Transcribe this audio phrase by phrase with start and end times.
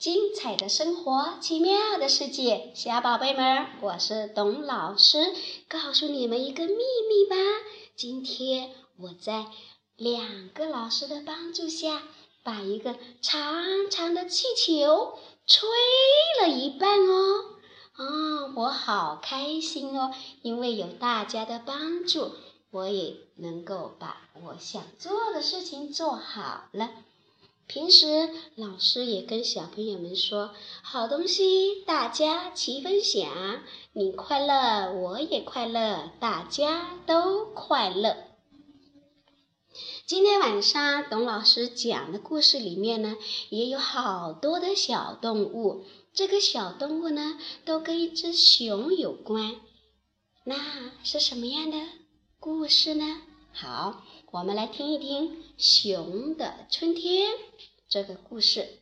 [0.00, 5.18] 精彩的生活，奇妙的世界，小宝贝们，我是董老师，
[5.68, 7.36] 告诉你们一个秘密吧。
[7.96, 9.48] 今天我在
[9.96, 12.00] 两个老师的帮助下，
[12.42, 15.68] 把一个长长的气球吹
[16.40, 17.58] 了一半哦。
[17.92, 22.30] 啊，我好开心哦，因为有大家的帮助，
[22.70, 26.88] 我也能够把我想做的事情做好了。
[27.72, 30.50] 平时老师也跟小朋友们说，
[30.82, 33.62] 好东西大家齐分享，
[33.92, 38.16] 你快乐我也快乐，大家都快乐。
[40.04, 43.16] 今天晚上董老师讲的故事里面呢，
[43.50, 49.54] 也有好多的小动物，这个小动物呢，都跟一只熊有关。
[50.44, 50.56] 那
[51.04, 51.78] 是什么样的
[52.40, 53.20] 故事呢？
[53.52, 57.30] 好，我们来听一听《熊的春天》
[57.88, 58.78] 这个故事。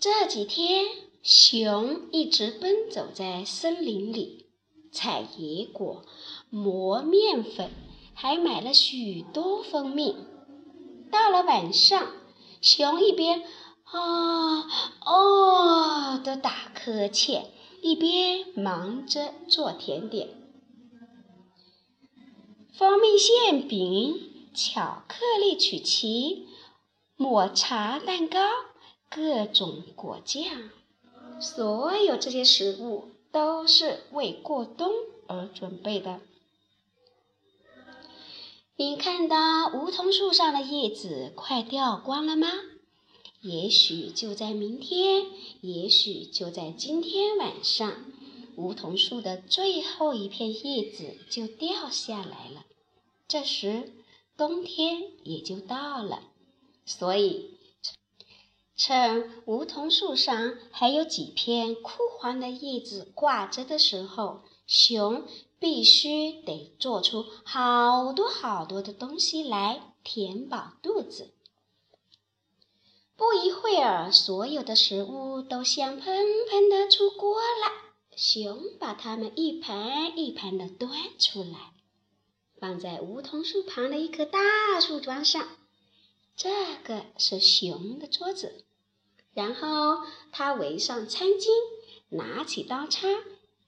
[0.00, 0.86] 这几天，
[1.22, 4.46] 熊一直奔走在森林里，
[4.90, 6.02] 采野果，
[6.48, 7.70] 磨面粉，
[8.14, 10.16] 还买了许多蜂蜜。
[11.10, 12.10] 到了晚上，
[12.62, 13.42] 熊一边
[13.84, 14.66] 啊
[15.04, 17.50] 哦的打瞌欠，
[17.82, 20.41] 一边忙着做甜点。
[22.72, 26.46] 蜂蜜馅饼、巧克力曲奇、
[27.16, 28.38] 抹茶蛋糕、
[29.10, 30.70] 各种果酱，
[31.38, 34.90] 所有这些食物都是为过冬
[35.26, 36.20] 而准备的。
[38.76, 42.48] 你看到梧桐树上的叶子快掉光了吗？
[43.42, 45.26] 也许就在明天，
[45.60, 47.92] 也许就在今天晚上。
[48.56, 52.64] 梧桐树的最后一片叶子就掉下来了，
[53.26, 53.92] 这时
[54.36, 56.22] 冬天也就到了。
[56.84, 57.58] 所以，
[58.76, 65.24] 趁梧桐树上还有几片枯黄的叶子挂着的时候，熊
[65.58, 71.32] 必须得做出好多好多的东西来填饱肚子。
[73.16, 77.81] 不一会儿，所有的食物都香喷喷的出锅了。
[78.16, 81.72] 熊把它们一盘一盘的端出来，
[82.60, 85.48] 放在梧桐树旁的一棵大树桩上。
[86.36, 88.64] 这个是熊的桌子。
[89.34, 91.48] 然后他围上餐巾，
[92.10, 93.08] 拿起刀叉，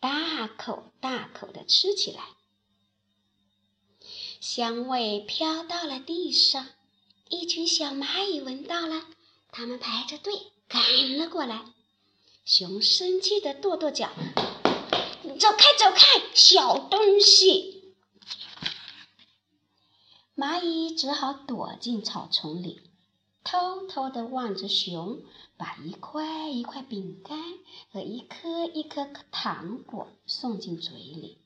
[0.00, 2.20] 大口大口的吃起来。
[4.40, 6.66] 香味飘到了地上，
[7.28, 9.06] 一群小蚂蚁闻到了，
[9.52, 10.32] 它们排着队
[10.66, 11.74] 赶了过来。
[12.52, 14.10] 熊生气的跺跺脚，
[15.22, 17.94] 走开，走开，小东西！
[20.34, 22.80] 蚂蚁只好躲进草丛里，
[23.44, 25.22] 偷偷的望着熊
[25.56, 27.38] 把一块一块饼干
[27.92, 31.38] 和一颗一颗糖果送进嘴里。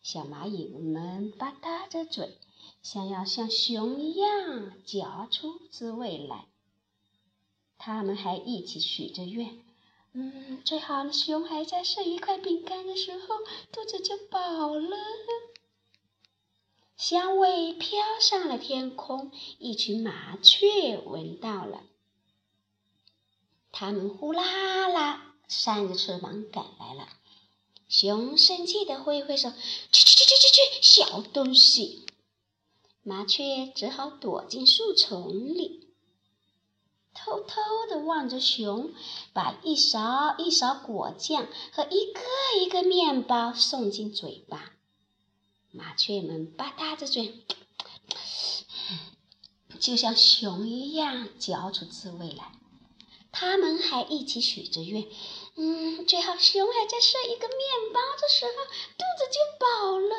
[0.00, 2.38] 小蚂蚁们吧嗒着嘴，
[2.82, 6.46] 想要像熊一样嚼出滋味来。
[7.76, 9.67] 他们还一起许着愿。
[10.12, 13.36] 嗯，最好的熊还在剩一块饼干的时候，
[13.70, 14.96] 肚子就饱了。
[16.96, 21.82] 香味飘上了天空，一群麻雀闻到了，
[23.70, 27.08] 它们呼啦啦扇着翅膀赶来了。
[27.88, 32.04] 熊生气地挥挥手，去去去去去去，小东西！
[33.02, 35.87] 麻雀只好躲进树丛里。
[37.28, 38.90] 偷偷地望着熊，
[39.34, 42.20] 把一勺一勺果酱和一个
[42.60, 44.72] 一个面包送进嘴巴。
[45.70, 47.44] 麻雀们吧嗒着嘴，
[49.78, 52.52] 就像熊一样嚼出滋味来。
[53.30, 55.06] 他们还一起许着愿：
[55.56, 58.52] 嗯，最好熊还在剩一个面包的时候，
[58.96, 60.16] 肚子就饱了。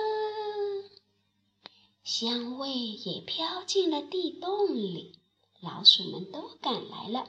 [2.03, 5.18] 香味也飘进了地洞里。
[5.61, 7.27] 老鼠们都赶来了，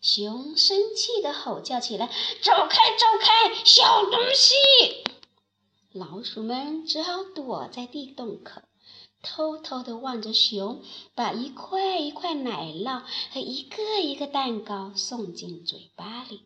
[0.00, 2.06] 熊生气地吼叫起来
[2.42, 4.54] ：“走开，走开，小东西！”
[5.94, 8.62] 老鼠们只好躲在地洞口，
[9.22, 10.82] 偷偷地望着熊
[11.14, 16.42] 把一块一块奶酪和一个一个蛋糕送进嘴巴里。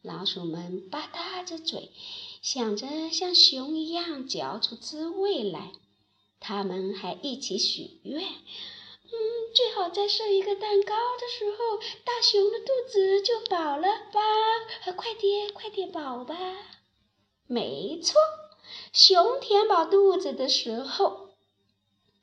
[0.00, 1.92] 老鼠们吧嗒着嘴，
[2.40, 5.72] 想着像熊一样嚼出滋味来。
[6.40, 8.24] 他们还一起许愿。
[9.54, 14.92] 最好在剩一个蛋糕的时候，大熊的肚子就饱了吧？
[14.92, 16.36] 快点，快点饱吧！
[17.46, 18.14] 没错，
[18.92, 21.30] 熊填饱肚子的时候，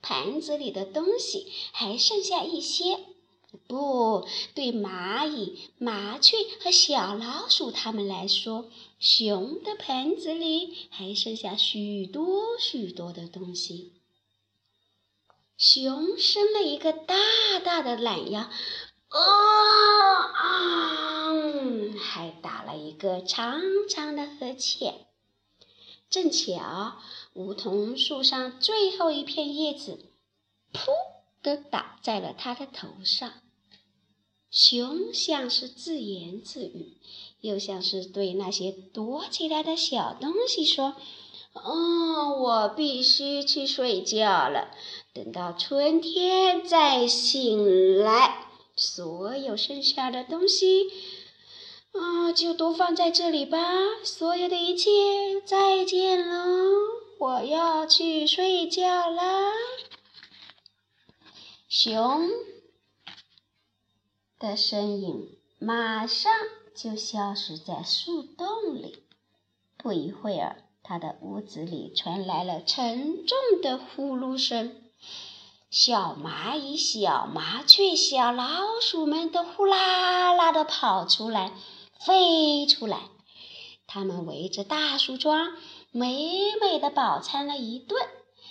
[0.01, 2.99] 盘子里的东西还剩下一些。
[3.67, 8.69] 不对，蚂蚁、麻雀和小老鼠它们来说，
[8.99, 13.93] 熊的盆子里还剩下许多许多的东西。
[15.57, 17.15] 熊伸了一个大
[17.63, 19.19] 大的懒腰，啊
[20.33, 21.31] 啊，
[21.97, 25.07] 还打了一个长长的呵欠。
[26.09, 26.97] 正巧
[27.33, 30.05] 梧桐树上最后一片叶子，
[30.73, 30.91] 噗
[31.41, 33.31] 的打在了它的头上。
[34.51, 36.97] 熊像是自言自语，
[37.39, 40.95] 又像是对那些躲起来的小东西说
[41.55, 44.71] ：“哦，我必须去睡觉了。
[45.15, 50.89] 等到春天再醒来，所有剩下的东西，
[51.93, 53.57] 啊，就都放在这里吧。
[54.03, 54.89] 所有的一切，
[55.45, 56.43] 再见了，
[57.17, 59.53] 我要去睡觉啦。”
[61.69, 62.29] 熊。
[64.37, 65.29] 的身影
[65.59, 66.29] 马上
[66.75, 69.03] 就消失在树洞里。
[69.77, 74.81] 不一会儿，他的屋子里传来了沉重的呼噜声。
[75.69, 81.51] 小蚂蚁、小麻雀、小老鼠们都呼啦啦地跑出来，
[81.99, 83.09] 飞出来。
[83.87, 85.57] 它们围着大树桩，
[85.91, 88.01] 美美的饱餐了一顿，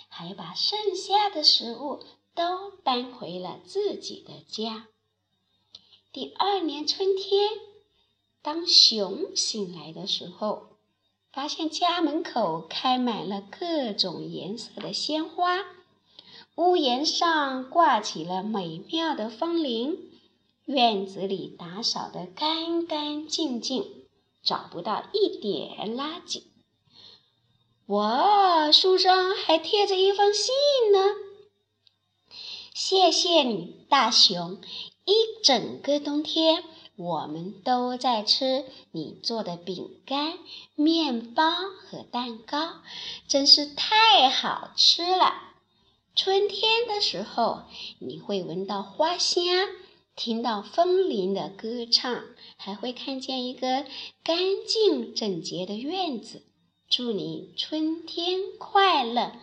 [0.07, 2.03] 还把剩下的食物
[2.33, 4.87] 都搬回了自己的家。
[6.13, 7.49] 第二年春天，
[8.41, 10.67] 当熊醒来的时候，
[11.33, 15.59] 发现家门口开满了各种颜色的鲜花，
[16.55, 19.97] 屋檐上挂起了美妙的风铃，
[20.63, 24.05] 院子里打扫得干干净净，
[24.41, 26.43] 找不到一点垃圾。
[27.87, 30.53] 哇，树上还贴着一封信
[30.93, 30.99] 呢！
[32.73, 34.59] 谢谢你，大熊。
[35.03, 35.13] 一
[35.43, 36.63] 整个冬天，
[36.95, 40.39] 我们都在吃你做的饼干、
[40.73, 42.81] 面包和蛋糕，
[43.27, 45.33] 真是太好吃了。
[46.15, 47.63] 春天的时候，
[47.99, 49.43] 你会闻到花香，
[50.15, 52.23] 听到风铃的歌唱，
[52.55, 53.85] 还会看见一个
[54.23, 56.41] 干净整洁的院子。
[56.89, 59.33] 祝你春天快乐！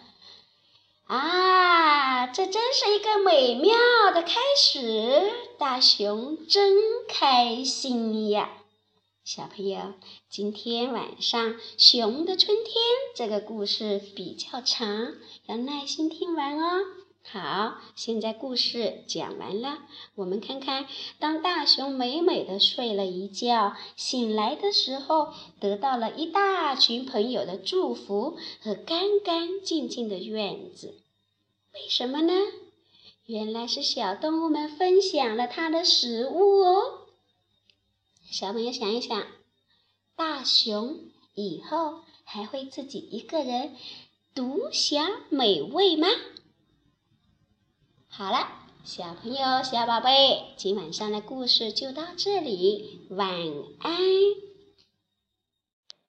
[1.08, 3.74] 啊，这真是一个美妙
[4.14, 5.30] 的开始！
[5.58, 6.74] 大熊真
[7.06, 8.61] 开心呀！
[9.24, 9.94] 小朋友，
[10.28, 12.66] 今天晚上《熊的春天》
[13.14, 15.14] 这个故事比较长，
[15.46, 16.80] 要耐心听完哦。
[17.22, 19.78] 好，现在故事讲完了。
[20.16, 20.88] 我们看看，
[21.20, 25.28] 当大熊美美的睡了一觉，醒来的时候，
[25.60, 30.96] 得到了一大群朋友的祝福和干干净净的院子。
[31.74, 32.32] 为什么呢？
[33.26, 37.01] 原来是小动物们分享了它的食物哦。
[38.32, 39.26] 小朋友想一想，
[40.16, 41.00] 大熊
[41.34, 43.76] 以后还会自己一个人
[44.34, 46.08] 独享美味吗？
[48.08, 48.48] 好了，
[48.84, 53.28] 小朋友、小宝贝，今晚上的故事就到这里，晚
[53.80, 53.98] 安。